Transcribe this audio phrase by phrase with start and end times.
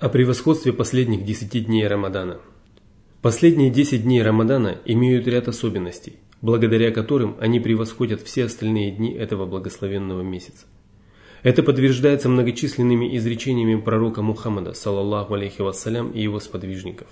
[0.00, 2.38] О превосходстве последних 10 дней Рамадана.
[3.20, 9.44] Последние 10 дней Рамадана имеют ряд особенностей, благодаря которым они превосходят все остальные дни этого
[9.44, 10.66] благословенного месяца.
[11.42, 17.08] Это подтверждается многочисленными изречениями пророка Мухаммада, саллаллаху алейхи вассалям, и его сподвижников.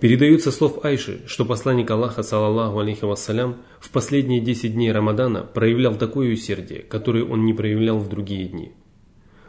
[0.00, 5.94] Передаются слов Айши, что посланник Аллаха, саллаллаху алейхи вассалям, в последние 10 дней Рамадана проявлял
[5.94, 8.72] такое усердие, которое он не проявлял в другие дни.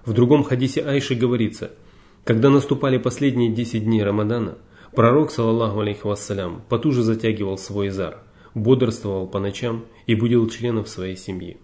[0.06, 1.72] В другом хадисе Айши говорится–
[2.30, 4.60] когда наступали последние 10 дней Рамадана,
[4.94, 8.20] пророк, саллаллаху алейхи вассалям, потуже затягивал свой зар,
[8.54, 11.58] бодрствовал по ночам и будил членов своей семьи.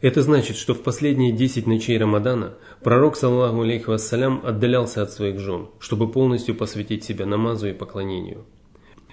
[0.00, 5.38] Это значит, что в последние 10 ночей Рамадана пророк, саллаллаху алейхи вассалям, отдалялся от своих
[5.38, 8.46] жен, чтобы полностью посвятить себя намазу и поклонению.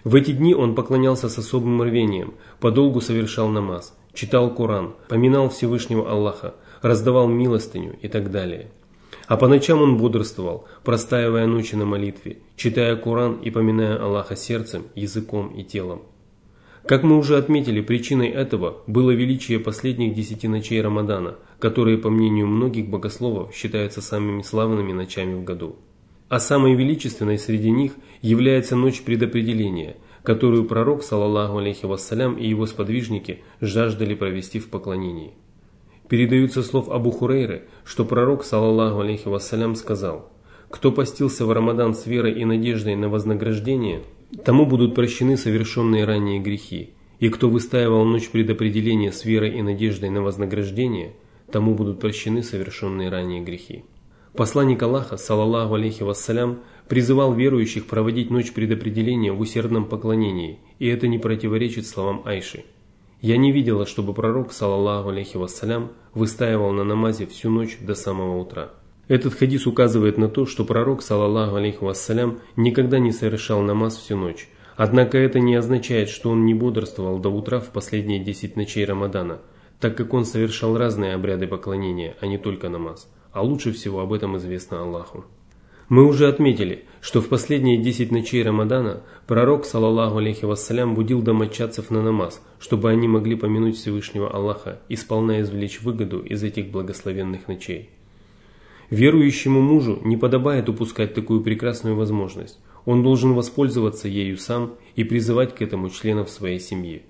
[0.05, 6.09] В эти дни он поклонялся с особым рвением, подолгу совершал намаз, читал Коран, поминал Всевышнего
[6.09, 8.71] Аллаха, раздавал милостыню и так далее–
[9.27, 14.83] а по ночам он бодрствовал, простаивая ночи на молитве, читая Коран и поминая Аллаха сердцем,
[14.95, 16.03] языком и телом.
[16.85, 22.47] Как мы уже отметили, причиной этого было величие последних десяти ночей Рамадана, которые, по мнению
[22.47, 25.77] многих богословов, считаются самыми славными ночами в году.
[26.27, 32.65] А самой величественной среди них является ночь предопределения, которую пророк, саллаллаху алейхи вассалям, и его
[32.65, 35.33] сподвижники жаждали провести в поклонении.
[36.13, 40.29] Передаются слов Абу Хурейры, что пророк, саллаллаху алейхи вассалям, сказал,
[40.69, 44.03] «Кто постился в Рамадан с верой и надеждой на вознаграждение,
[44.45, 50.11] тому будут прощены совершенные ранее грехи, и кто выстаивал ночь предопределения с верой и надеждой
[50.11, 51.15] на вознаграждение,
[51.51, 53.83] тому будут прощены совершенные ранее грехи».
[54.35, 61.07] Посланник Аллаха, саллаллаху алейхи вассалям, призывал верующих проводить ночь предопределения в усердном поклонении, и это
[61.07, 62.65] не противоречит словам Айши–
[63.23, 68.37] я не видела, чтобы пророк, саллаллаху алейхи вассалям, выстаивал на намазе всю ночь до самого
[68.37, 68.71] утра.
[69.07, 74.17] Этот хадис указывает на то, что пророк, саллаллаху алейхи вассалям, никогда не совершал намаз всю
[74.17, 74.49] ночь.
[74.75, 79.39] Однако это не означает, что он не бодрствовал до утра в последние 10 ночей Рамадана,
[79.79, 83.09] так как он совершал разные обряды поклонения, а не только намаз.
[83.31, 85.23] А лучше всего об этом известно Аллаху.
[85.87, 91.89] Мы уже отметили, что в последние 10 ночей Рамадана пророк, саллаллаху алейхи вассалям, будил домочадцев
[91.89, 97.49] на намаз, чтобы они могли помянуть Всевышнего Аллаха и сполна извлечь выгоду из этих благословенных
[97.49, 97.89] ночей.
[98.89, 102.57] Верующему мужу не подобает упускать такую прекрасную возможность.
[102.85, 107.03] Он должен воспользоваться ею сам и призывать к этому членов своей семьи.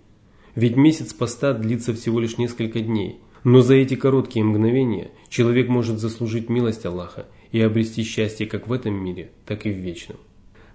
[0.55, 5.99] Ведь месяц поста длится всего лишь несколько дней, но за эти короткие мгновения человек может
[5.99, 10.17] заслужить милость Аллаха и обрести счастье как в этом мире, так и в вечном.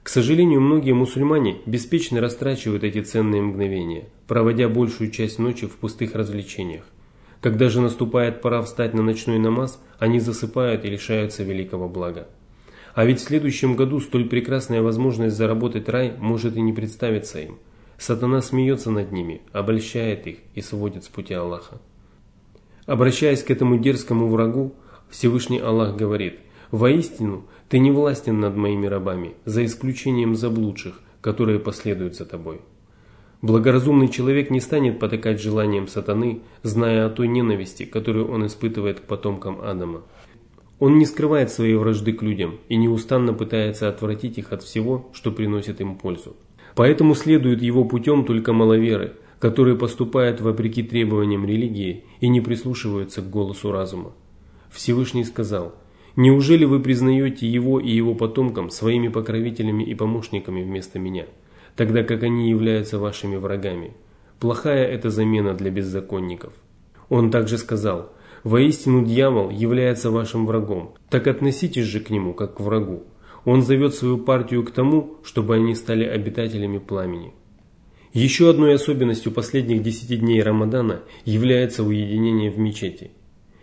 [0.04, 6.14] К сожалению, многие мусульмане беспечно растрачивают эти ценные мгновения, проводя большую часть ночи в пустых
[6.14, 6.84] развлечениях.
[7.42, 12.28] Когда же наступает пора встать на ночной намаз, они засыпают и лишаются великого блага.
[12.94, 17.58] А ведь в следующем году столь прекрасная возможность заработать рай может и не представиться им.
[17.98, 21.80] Сатана смеется над ними, обольщает их и сводит с пути Аллаха.
[22.86, 24.74] Обращаясь к этому дерзкому врагу,
[25.10, 26.38] Всевышний Аллах говорит–
[26.70, 32.60] Воистину, ты не властен над моими рабами, за исключением заблудших, которые последуют за тобой.
[33.40, 39.04] Благоразумный человек не станет потакать желанием сатаны, зная о той ненависти, которую он испытывает к
[39.04, 40.02] потомкам Адама.
[40.78, 45.32] Он не скрывает своей вражды к людям и неустанно пытается отвратить их от всего, что
[45.32, 46.36] приносит им пользу.
[46.74, 53.30] Поэтому следуют его путем только маловеры, которые поступают вопреки требованиям религии и не прислушиваются к
[53.30, 54.12] голосу разума.
[54.70, 55.74] Всевышний сказал–
[56.20, 61.26] Неужели вы признаете его и его потомкам своими покровителями и помощниками вместо меня,
[61.76, 63.92] тогда как они являются вашими врагами?
[64.40, 66.52] Плохая это замена для беззаконников.
[67.08, 68.10] Он также сказал,
[68.42, 73.04] «Воистину дьявол является вашим врагом, так относитесь же к нему, как к врагу.
[73.44, 77.32] Он зовет свою партию к тому, чтобы они стали обитателями пламени».
[78.12, 83.12] Еще одной особенностью последних десяти дней Рамадана является уединение в мечети–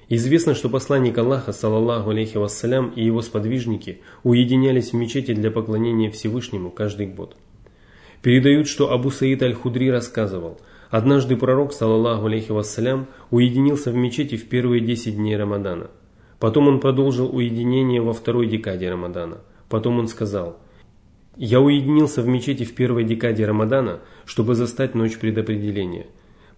[0.08, 6.12] Известно, что посланник Аллаха, саллаллаху алейхи вассалям, и его сподвижники уединялись в мечети для поклонения
[6.12, 7.36] Всевышнему каждый год.
[8.22, 10.60] Передают, что Абу Саид аль-Худри рассказывал,
[10.92, 15.90] однажды пророк, саллаллаху алейхи вассалям, уединился в мечети в первые 10 дней Рамадана.
[16.40, 19.40] Потом он продолжил уединение во второй декаде Рамадана.
[19.70, 20.60] Потом он сказал,
[21.36, 26.06] «Я уединился в мечети в первой декаде Рамадана, чтобы застать ночь предопределения.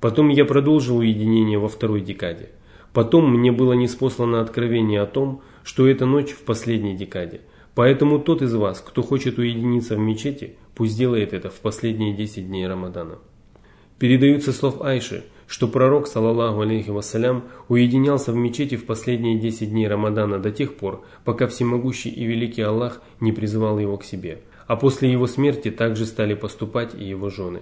[0.02, 2.50] Потом я продолжил уединение во второй декаде.
[2.98, 7.42] Потом мне было неспослано откровение о том, что это ночь в последней декаде.
[7.76, 12.48] Поэтому тот из вас, кто хочет уединиться в мечети, пусть делает это в последние 10
[12.48, 13.20] дней Рамадана.
[14.00, 19.88] Передаются слов Айши, что пророк, саллаллаху алейхи вассалям, уединялся в мечети в последние 10 дней
[19.88, 24.40] Рамадана до тех пор, пока всемогущий и великий Аллах не призывал его к себе.
[24.66, 27.60] А после его смерти также стали поступать и его жены.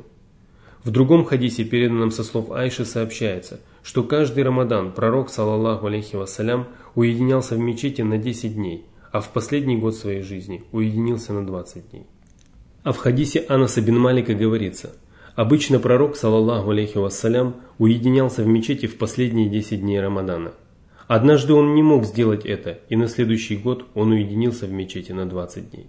[0.85, 6.67] В другом хадисе, переданном со слов Айши, сообщается, что каждый Рамадан пророк, саллаллаху алейхи вассалям,
[6.95, 11.91] уединялся в мечети на 10 дней, а в последний год своей жизни уединился на 20
[11.91, 12.07] дней.
[12.83, 14.91] А в хадисе Анаса бин Малика говорится–
[15.35, 20.53] Обычно пророк, саллаллаху алейхи вассалям, уединялся в мечети в последние 10 дней Рамадана.
[21.07, 25.27] Однажды он не мог сделать это, и на следующий год он уединился в мечети на
[25.27, 25.87] 20 дней.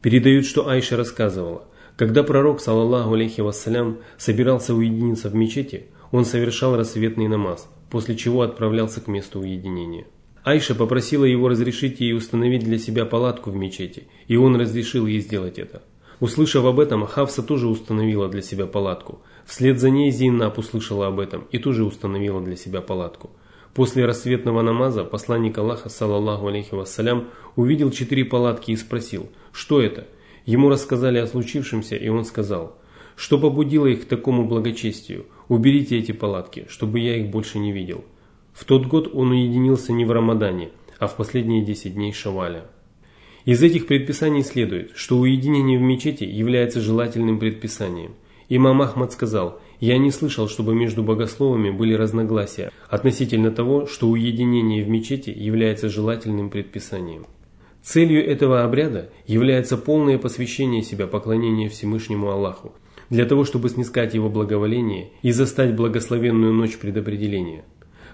[0.00, 1.64] Передают, что Айша рассказывала,
[1.96, 8.42] когда пророк, саллаллаху алейхи вассалям, собирался уединиться в мечети, он совершал рассветный намаз, после чего
[8.42, 10.06] отправлялся к месту уединения.
[10.44, 15.20] Айша попросила его разрешить ей установить для себя палатку в мечети, и он разрешил ей
[15.20, 15.82] сделать это.
[16.20, 19.20] Услышав об этом, Хавса тоже установила для себя палатку.
[19.46, 23.30] Вслед за ней Зейнаб услышала об этом и тоже установила для себя палатку.
[23.74, 30.06] После рассветного намаза посланник Аллаха, саллаллаху алейхи вассалям, увидел четыре палатки и спросил, что это?
[30.46, 32.78] Ему рассказали о случившемся, и он сказал,
[33.14, 35.26] что побудило их к такому благочестию?
[35.48, 38.04] Уберите эти палатки, чтобы я их больше не видел.
[38.52, 42.64] В тот год он уединился не в Рамадане, а в последние десять дней Шаваля.
[43.46, 48.12] Из этих предписаний следует, что уединение в мечети является желательным предписанием.
[48.50, 54.84] Имам Ахмад сказал, «Я не слышал, чтобы между богословами были разногласия относительно того, что уединение
[54.84, 57.26] в мечети является желательным предписанием».
[57.82, 62.74] Целью этого обряда является полное посвящение себя поклонению Всевышнему Аллаху,
[63.10, 67.64] для того, чтобы снискать его благоволение и застать благословенную ночь предопределения.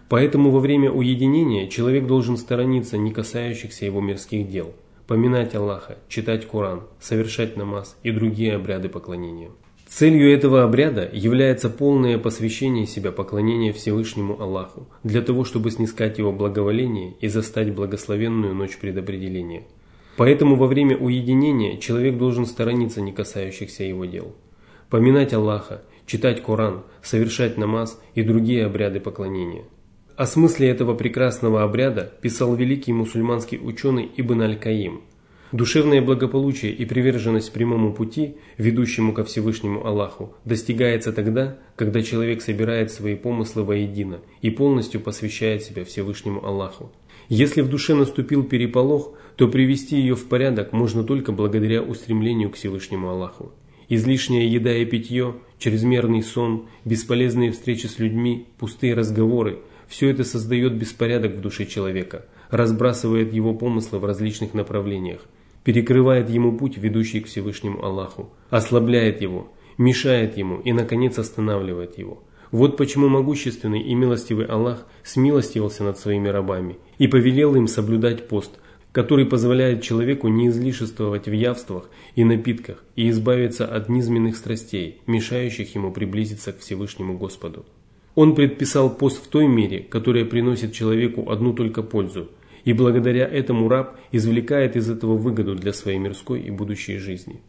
[0.08, 4.74] Поэтому во время уединения человек должен сторониться не касающихся его мирских дел–
[5.06, 9.50] поминать Аллаха, читать Коран, совершать намаз и другие обряды поклонения.
[9.86, 16.32] Целью этого обряда является полное посвящение себя поклонения Всевышнему Аллаху, для того, чтобы снискать его
[16.32, 19.64] благоволение и застать благословенную ночь предопределения.
[20.16, 24.34] Поэтому во время уединения человек должен сторониться не касающихся его дел.
[24.94, 29.64] Поминать Аллаха, читать Коран, совершать намаз и другие обряды поклонения.
[30.14, 35.00] О смысле этого прекрасного обряда писал великий мусульманский ученый Ибн Аль-Каим.
[35.50, 42.92] Душевное благополучие и приверженность прямому пути, ведущему ко Всевышнему Аллаху, достигается тогда, когда человек собирает
[42.92, 46.92] свои помыслы воедино и полностью посвящает себя Всевышнему Аллаху.
[47.28, 52.54] Если в душе наступил переполох, то привести ее в порядок можно только благодаря устремлению к
[52.54, 53.50] Всевышнему Аллаху.
[53.88, 60.74] Излишняя еда и питье, чрезмерный сон, бесполезные встречи с людьми, пустые разговоры– все это создает
[60.74, 65.20] беспорядок в душе человека, разбрасывает его помыслы в различных направлениях,
[65.62, 72.22] перекрывает ему путь, ведущий к Всевышнему Аллаху, ослабляет его, мешает ему и, наконец, останавливает его.
[72.50, 78.58] Вот почему могущественный и милостивый Аллах смилостивился над своими рабами и повелел им соблюдать пост,
[78.94, 85.74] который позволяет человеку не излишествовать в явствах и напитках и избавиться от низменных страстей, мешающих
[85.74, 87.66] ему приблизиться к Всевышнему Господу.
[88.14, 92.28] Он предписал пост в той мере, которая приносит человеку одну только пользу,
[92.64, 97.40] и благодаря этому раб извлекает из этого выгоду для своей мирской и будущей жизни.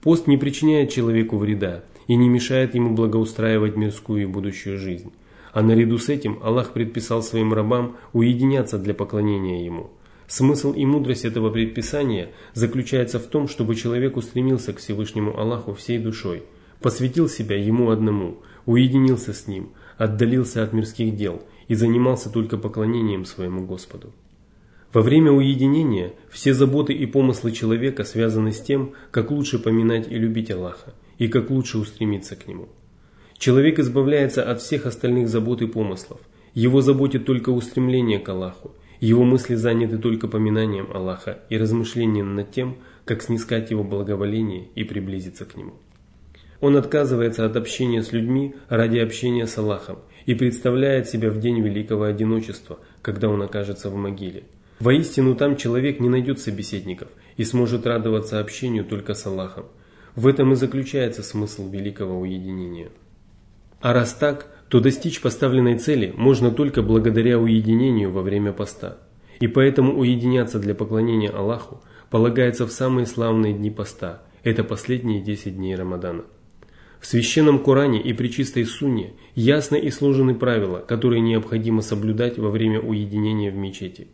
[0.00, 5.12] Пост не причиняет человеку вреда и не мешает ему благоустраивать мирскую и будущую жизнь.
[5.52, 9.90] А наряду с этим Аллах предписал своим рабам уединяться для поклонения Ему.
[10.28, 15.98] Смысл и мудрость этого предписания заключается в том, чтобы человек устремился к Всевышнему Аллаху всей
[15.98, 16.42] душой,
[16.80, 23.24] посвятил себя Ему одному, уединился с Ним– отдалился от мирских дел и занимался только поклонением
[23.24, 24.12] своему Господу.
[24.92, 30.14] Во время уединения все заботы и помыслы человека связаны с тем, как лучше поминать и
[30.14, 32.68] любить Аллаха, и как лучше устремиться к Нему.
[33.36, 36.20] Человек избавляется от всех остальных забот и помыслов.
[36.54, 38.74] Его заботит только устремление к Аллаху.
[39.00, 44.84] Его мысли заняты только поминанием Аллаха и размышлением над тем, как снискать Его благоволение и
[44.84, 45.74] приблизиться к Нему.
[46.60, 51.60] Он отказывается от общения с людьми ради общения с Аллахом и представляет себя в день
[51.60, 54.44] великого одиночества, когда он окажется в могиле.
[54.80, 59.66] Воистину там человек не найдет собеседников и сможет радоваться общению только с Аллахом.
[60.14, 62.88] В этом и заключается смысл великого уединения.
[63.80, 68.98] А раз так, то достичь поставленной цели можно только благодаря уединению во время поста.
[69.38, 74.22] И поэтому уединяться для поклонения Аллаху полагается в самые славные дни поста.
[74.42, 76.24] Это последние 10 дней Рамадана.
[77.00, 82.50] В священном Коране и при чистой Сунне ясно и сложены правила, которые необходимо соблюдать во
[82.50, 84.08] время уединения в мечети.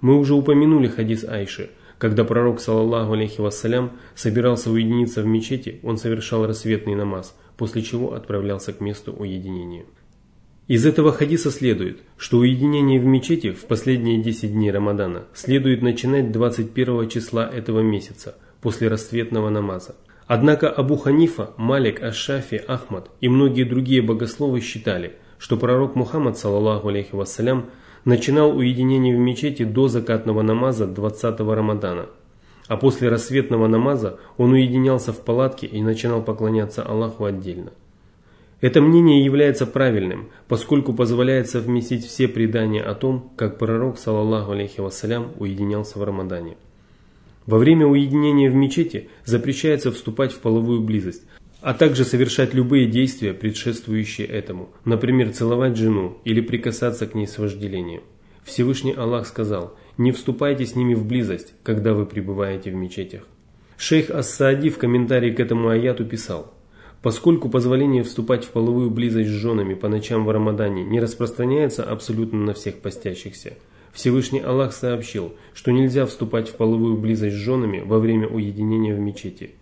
[0.00, 1.70] Мы уже упомянули хадис Айши.
[1.98, 8.14] Когда пророк, саллаллаху алейхи вассалям, собирался уединиться в мечети, он совершал рассветный намаз, после чего
[8.14, 9.84] отправлялся к месту уединения.
[10.68, 16.30] Из этого хадиса следует, что уединение в мечети в последние 10 дней Рамадана следует начинать
[16.30, 19.96] 21 числа этого месяца, после расцветного намаза.
[20.26, 26.88] Однако Абу Ханифа, Малик, Аш-Шафи, Ахмад и многие другие богословы считали, что пророк Мухаммад, саллаллаху
[26.88, 27.70] алейхи вассалям,
[28.04, 32.10] начинал уединение в мечети до закатного намаза 20-го Рамадана,
[32.66, 37.72] а после рассветного намаза он уединялся в палатке и начинал поклоняться Аллаху отдельно.
[38.60, 44.80] Это мнение является правильным, поскольку позволяет совместить все предания о том, как пророк, саллаллаху алейхи
[44.80, 46.56] вассалям, уединялся в Рамадане.
[47.46, 51.22] Во время уединения в мечети запрещается вступать в половую близость,
[51.60, 57.38] а также совершать любые действия, предшествующие этому, например, целовать жену или прикасаться к ней с
[57.38, 58.02] вожделением.
[58.44, 63.22] Всевышний Аллах сказал, не вступайте с ними в близость, когда вы пребываете в мечетях.
[63.76, 66.52] Шейх Ас-Саади в комментарии к этому аяту писал,
[67.02, 72.40] Поскольку позволение вступать в половую близость с женами по ночам в Рамадане не распространяется абсолютно
[72.40, 73.54] на всех постящихся,
[73.92, 78.98] Всевышний Аллах сообщил, что нельзя вступать в половую близость с женами во время уединения в
[78.98, 79.52] мечети.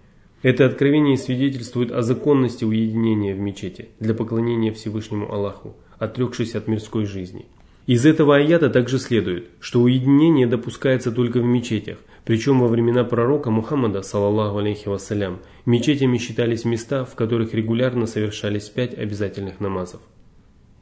[0.42, 7.04] Это откровение свидетельствует о законности уединения в мечети для поклонения Всевышнему Аллаху, отрекшись от мирской
[7.04, 7.46] жизни.
[7.86, 13.52] Из этого аята также следует, что уединение допускается только в мечетях, причем во времена пророка
[13.52, 20.00] Мухаммада, саллаллаху алейхи вассалям, мечетями считались места, в которых регулярно совершались пять обязательных намазов.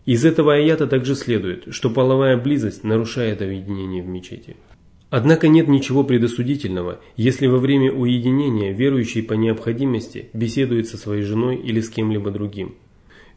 [0.07, 4.57] Из этого аята также следует, что половая близость нарушает уединение в мечети.
[5.11, 11.57] Однако нет ничего предосудительного, если во время уединения верующий по необходимости беседует со своей женой
[11.57, 12.75] или с кем-либо другим.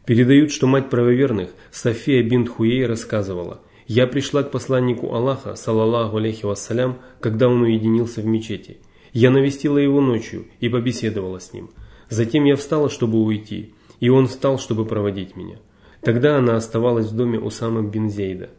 [0.06, 6.44] Передают, что мать правоверных София бинт Хуей рассказывала, «Я пришла к посланнику Аллаха, саллаллаху алейхи
[6.46, 8.78] вассалям, когда он уединился в мечети.
[9.12, 11.70] Я навестила его ночью и побеседовала с ним.
[12.08, 15.56] Затем я встала, чтобы уйти, и он встал, чтобы проводить меня.
[16.02, 18.50] Тогда она оставалась в доме Усамы бин Зейда.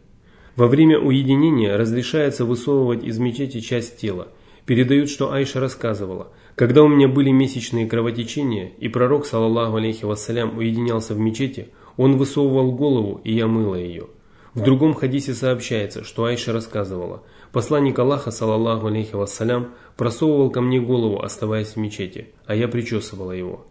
[0.57, 4.27] Во время уединения разрешается высовывать из мечети часть тела.
[4.65, 10.57] Передают, что Айша рассказывала– когда у меня были месячные кровотечения, и пророк, саллаллаху алейхи вассалям,
[10.57, 14.07] уединялся в мечети, он высовывал голову, и я мыла ее.
[14.53, 20.79] В другом хадисе сообщается, что Айша рассказывала, посланник Аллаха, саллаллаху алейхи вассалям, просовывал ко мне
[20.79, 23.67] голову, оставаясь в мечети, а я причесывала его.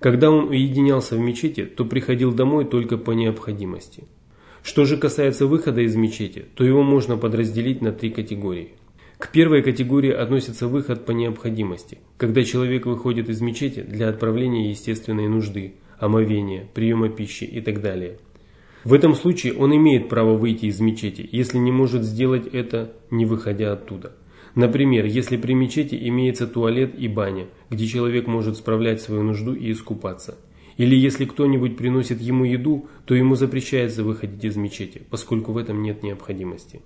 [0.00, 4.04] Когда он уединялся в мечети, то приходил домой только по необходимости.
[4.62, 8.72] Что же касается выхода из мечети, то его можно подразделить на три категории.
[9.16, 15.26] К первой категории относится выход по необходимости, когда человек выходит из мечети для отправления естественной
[15.26, 18.18] нужды, омовения, приема пищи и так далее.
[18.84, 23.24] В этом случае он имеет право выйти из мечети, если не может сделать это, не
[23.26, 24.12] выходя оттуда.
[24.54, 29.70] Например, если при мечети имеется туалет и баня, где человек может справлять свою нужду и
[29.70, 30.36] искупаться.
[30.76, 35.82] Или если кто-нибудь приносит ему еду, то ему запрещается выходить из мечети, поскольку в этом
[35.82, 36.80] нет необходимости.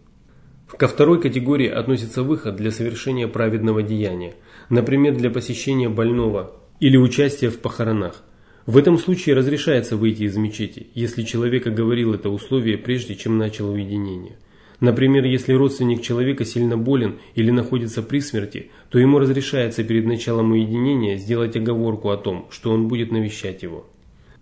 [0.67, 4.35] Ко второй категории относится выход для совершения праведного деяния,
[4.71, 8.23] например, для посещения больного или участия в похоронах.
[8.67, 13.71] В этом случае разрешается выйти из мечети, если человек оговорил это условие прежде, чем начал
[13.71, 14.37] уединение.
[14.81, 20.53] Например, если родственник человека сильно болен или находится при смерти, то ему разрешается перед началом
[20.53, 23.87] уединения сделать оговорку о том, что он будет навещать его.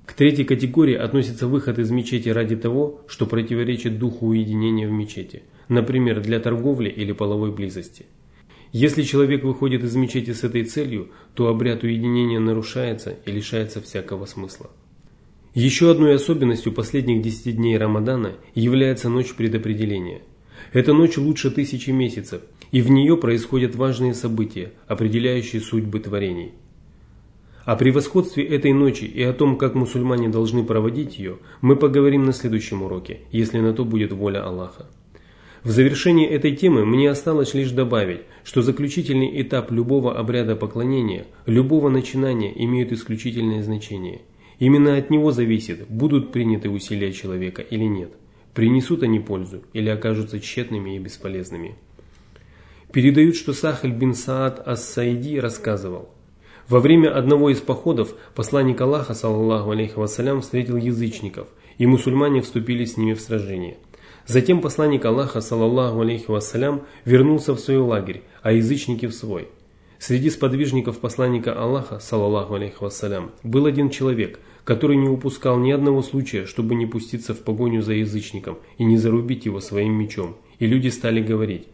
[0.07, 5.43] К третьей категории относится выход из мечети ради того, что противоречит духу уединения в мечети–
[5.71, 8.05] например, для торговли или половой близости.
[8.73, 14.27] Если человек выходит из мечети с этой целью, то обряд уединения нарушается и лишается всякого
[14.27, 14.71] смысла.
[15.55, 20.23] Еще одной особенностью последних 10 дней Рамадана является ночь предопределения.
[20.73, 26.53] Эта ночь лучше тысячи месяцев, и в нее происходят важные события, определяющие судьбы творений.
[27.65, 32.33] О превосходстве этой ночи и о том, как мусульмане должны проводить ее, мы поговорим на
[32.33, 34.87] следующем уроке, если на то будет воля Аллаха.
[35.62, 41.90] В завершении этой темы мне осталось лишь добавить, что заключительный этап любого обряда поклонения, любого
[41.90, 44.23] начинания имеет исключительное значение.
[44.59, 48.11] Именно от него зависит, будут приняты усилия человека или нет,
[48.55, 51.75] принесут они пользу или окажутся тщетными и бесполезными.
[52.90, 56.09] Передают, что Сахаль бин Саад ас-Саиди рассказывал.
[56.69, 62.87] Во время одного из походов посланник Аллаха, саллаллаху алейхи вассалям, встретил язычников, и мусульмане вступили
[62.87, 63.76] с ними в сражение–
[64.31, 69.49] Затем посланник Аллаха, саллаллаху алейхи вассалям, вернулся в свой лагерь, а язычники в свой.
[69.99, 76.01] Среди сподвижников посланника Аллаха, саллаллаху алейхи вассалям, был один человек, который не упускал ни одного
[76.03, 80.37] случая, чтобы не пуститься в погоню за язычником и не зарубить его своим мечом.
[80.61, 81.67] И люди стали говорить,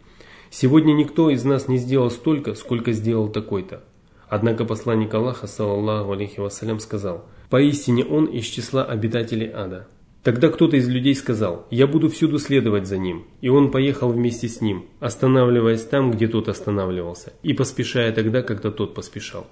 [0.49, 3.85] «Сегодня никто из нас не сделал столько, сколько сделал такой-то».
[4.31, 9.89] Однако посланник Аллаха, саллаллаху алейхи вассалям, сказал, «Поистине он из числа обитателей ада».
[10.27, 13.27] Тогда кто-то из людей сказал, «Я буду всюду следовать за ним».
[13.43, 18.73] И он поехал вместе с ним, останавливаясь там, где тот останавливался, и поспешая тогда, когда
[18.73, 19.47] тот поспешал.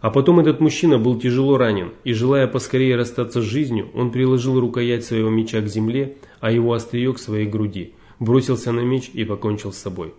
[0.00, 4.58] А потом этот мужчина был тяжело ранен, и желая поскорее расстаться с жизнью, он приложил
[4.58, 9.22] рукоять своего меча к земле, а его острие к своей груди, бросился на меч и
[9.22, 10.12] покончил с собой.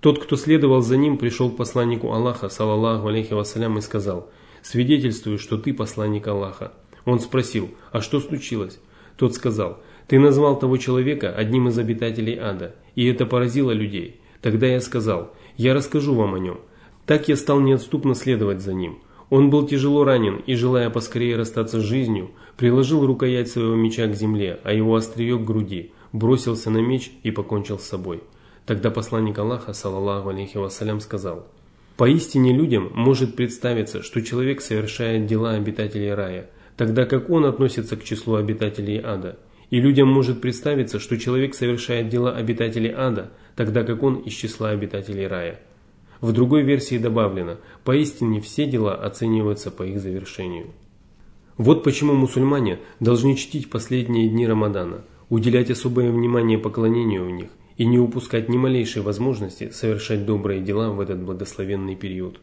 [0.00, 4.28] Тот, кто следовал за ним, пришел к посланнику Аллаха, салаллаху алейхи вассалям, и сказал,
[4.62, 6.72] «Свидетельствую, что ты посланник Аллаха».
[7.04, 8.80] Он спросил, «А что случилось?»
[9.16, 14.20] Тот сказал, «Ты назвал того человека одним из обитателей ада, и это поразило людей.
[14.42, 16.58] Тогда я сказал, я расскажу вам о нем».
[17.06, 18.98] Так я стал неотступно следовать за ним.
[19.30, 24.14] Он был тяжело ранен и, желая поскорее расстаться с жизнью, приложил рукоять своего меча к
[24.14, 28.22] земле, а его острие к груди, бросился на меч и покончил с собой.
[28.66, 31.46] Тогда посланник Аллаха, саллаллаху алейхи вассалям, сказал,
[31.96, 38.04] «Поистине людям может представиться, что человек совершает дела обитателей рая, тогда как он относится к
[38.04, 39.38] числу обитателей ада.
[39.70, 44.70] И людям может представиться, что человек совершает дела обитателей ада, тогда как он из числа
[44.70, 45.60] обитателей рая».
[46.20, 50.68] В другой версии добавлено, поистине все дела оцениваются по их завершению.
[51.58, 57.84] Вот почему мусульмане должны чтить последние дни Рамадана, уделять особое внимание поклонению в них и
[57.84, 62.40] не упускать ни малейшей возможности совершать добрые дела в этот благословенный период.